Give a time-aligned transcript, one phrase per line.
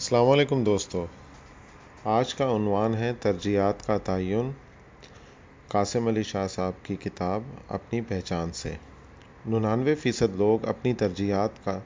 [0.00, 1.06] السلام علیکم دوستو۔
[2.04, 4.50] آج کا عنوان ہے ترجیحات کا تعین۔
[5.68, 8.72] قاسم علی شاہ صاحب کی کتاب اپنی پہچان سے۔
[9.46, 11.80] ننانوے فیصد لوگ اپنی ترجیحات کا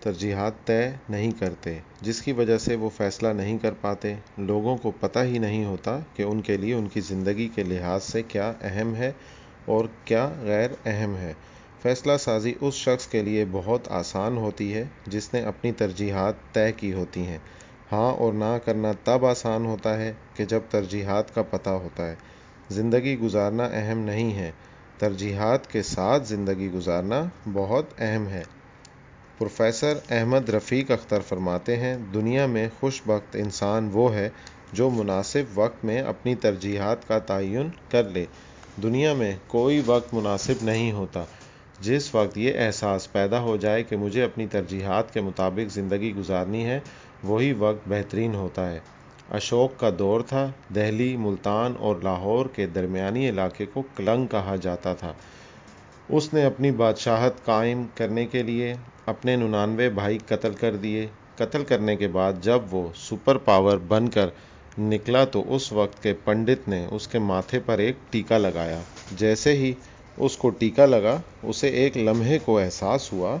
[0.00, 4.92] ترجیحات طے نہیں کرتے، جس کی وجہ سے وہ فیصلہ نہیں کر پاتے۔ لوگوں کو
[5.00, 8.52] پتہ ہی نہیں ہوتا کہ ان کے لیے ان کی زندگی کے لحاظ سے کیا
[8.60, 9.12] اہم ہے
[9.64, 11.32] اور کیا غیر اہم ہے۔
[11.82, 16.72] فیصلہ سازی اس شخص کے لیے بہت آسان ہوتی ہے جس نے اپنی ترجیحات طے
[16.72, 17.38] کی ہوتی ہیں۔
[17.92, 22.14] ہاں اور نہ کرنا تب آسان ہوتا ہے کہ جب ترجیحات کا پتہ ہوتا ہے۔
[22.70, 24.50] زندگی گزارنا اہم نہیں ہے۔
[24.98, 28.42] ترجیحات کے ساتھ زندگی گزارنا بہت اہم ہے۔
[29.38, 34.28] پروفیسر احمد رفیق اختر فرماتے ہیں، دنیا میں خوش بخت انسان وہ ہے
[34.72, 38.24] جو مناسب وقت میں اپنی ترجیحات کا تعین کر لے۔
[38.82, 41.24] دنیا میں کوئی وقت مناسب نہیں ہوتا۔
[41.80, 46.64] جس وقت یہ احساس پیدا ہو جائے کہ مجھے اپنی ترجیحات کے مطابق زندگی گزارنی
[46.64, 46.80] ہے،
[47.22, 48.78] وہی وقت بہترین ہوتا ہے۔
[49.30, 54.94] اشوک کا دور تھا، دہلی، ملتان اور لاہور کے درمیانی علاقے کو کلنگ کہا جاتا
[54.94, 55.12] تھا۔
[56.08, 58.74] اس نے اپنی بادشاہت قائم کرنے کے لیے
[59.06, 64.08] اپنے ننانوے بھائی قتل کر دیے۔ قتل کرنے کے بعد جب وہ سپر پاور بن
[64.08, 64.28] کر
[64.78, 68.80] نکلا تو اس وقت کے پنڈت نے اس کے ماتھے پر ایک ٹیکا لگایا۔
[69.12, 69.72] جیسے ہی
[70.20, 73.38] اس کو ٹیکا لگا، اسے ایک لمحے کو احساس ہوا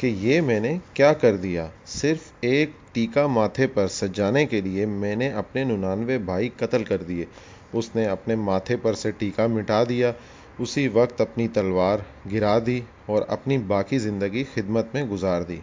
[0.00, 4.86] کہ یہ میں نے کیا کر دیا۔ صرف ایک ٹیکا ماتھے پر سجانے کے لیے
[4.86, 7.24] میں نے اپنے ننانوے بھائی قتل کر دیے۔
[7.72, 10.12] اس نے اپنے ماتھے پر سے ٹیکا مٹا دیا،
[10.58, 11.98] اسی وقت اپنی تلوار
[12.32, 15.60] گرا دی اور اپنی باقی زندگی خدمت میں گزار دی۔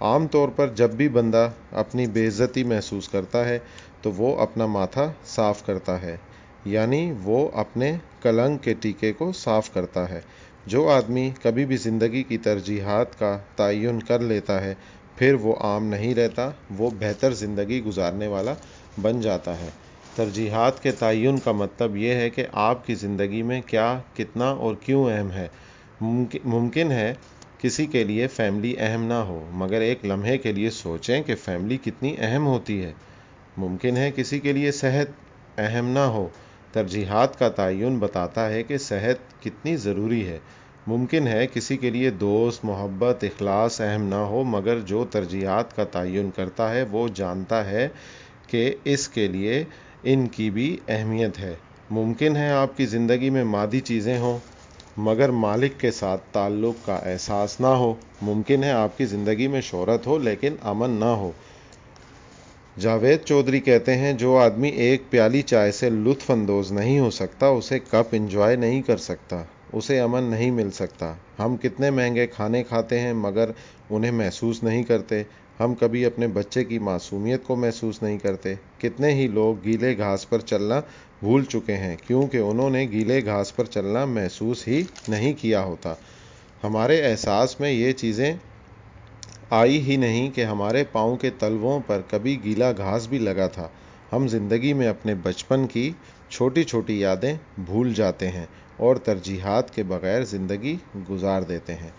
[0.00, 3.58] عام طور پر جب بھی بندہ اپنی بے عزتی محسوس کرتا ہے
[4.02, 6.16] تو وہ اپنا ماتھا صاف کرتا ہے۔
[6.64, 10.20] یعنی وہ اپنے کلنگ کے ٹیکے کو صاف کرتا ہے۔
[10.66, 14.74] جو آدمی کبھی بھی زندگی کی ترجیحات کا تعین کر لیتا ہے،
[15.16, 18.54] پھر وہ عام نہیں رہتا، وہ بہتر زندگی گزارنے والا
[19.02, 19.68] بن جاتا ہے۔
[20.16, 24.74] ترجیحات کے تعین کا مطلب یہ ہے کہ آپ کی زندگی میں کیا، کتنا اور
[24.74, 25.48] کیوں اہم ہے۔
[26.44, 27.14] ممکن ہے
[27.58, 31.76] کسی کے لیے فیملی اہم نہ ہو، مگر ایک لمحے کے لیے سوچیں کہ فیملی
[31.76, 32.92] کتنی اہم ہوتی ہے۔
[33.56, 35.06] ممکن ہے کسی کے لیے صحت
[35.58, 36.28] اہم نہ ہو
[36.72, 40.38] ترجیحات کا تعین بتاتا ہے کہ صحت کتنی ضروری ہے۔
[40.86, 45.84] ممکن ہے کسی کے لیے دوست، محبت، اخلاص اہم نہ ہو، مگر جو ترجیحات کا
[45.84, 47.88] تعین کرتا ہے، وہ جانتا ہے
[48.46, 49.64] کہ اس کے لیے
[50.02, 51.54] ان کی بھی اہمیت ہے۔
[51.90, 54.38] ممکن ہے آپ کی زندگی میں مادی چیزیں ہوں،
[54.96, 59.60] مگر مالک کے ساتھ تعلق کا احساس نہ ہو۔ ممکن ہے آپ کی زندگی میں
[59.60, 61.32] شہرت ہو، لیکن امن نہ ہو۔
[62.80, 67.46] جاوید چودھری کہتے ہیں، جو آدمی ایک پیالی چائے سے لطف اندوز نہیں ہو سکتا،
[67.46, 69.42] اسے کپ انجوائے نہیں کر سکتا،
[69.72, 73.50] اسے امن نہیں مل سکتا۔ ہم کتنے مہنگے کھانے کھاتے ہیں مگر
[73.90, 75.22] انہیں محسوس نہیں کرتے۔
[75.60, 80.28] ہم کبھی اپنے بچے کی معصومیت کو محسوس نہیں کرتے۔ کتنے ہی لوگ گیلے گھاس
[80.28, 80.80] پر چلنا
[81.20, 85.94] بھول چکے ہیں، کیونکہ انہوں نے گیلے گھاس پر چلنا محسوس ہی نہیں کیا ہوتا۔
[86.64, 88.34] ہمارے احساس میں یہ چیزیں
[89.50, 93.68] آئی ہی نہیں کہ ہمارے پاؤں کے تلووں پر کبھی گیلا گھاس بھی لگا تھا۔
[94.12, 95.92] ہم زندگی میں اپنے بچپن کی
[96.28, 98.46] چھوٹی چھوٹی یادیں بھول جاتے ہیں
[98.76, 100.76] اور ترجیحات کے بغیر زندگی
[101.10, 101.90] گزار دیتے ہیں۔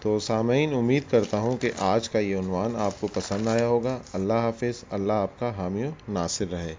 [0.00, 3.98] تو سامعین، امید کرتا ہوں کہ آج کا یہ عنوان آپ کو پسند آیا ہوگا۔
[4.12, 6.74] اللہ حافظ، اللہ آپ کا حامی و ناصر رہے۔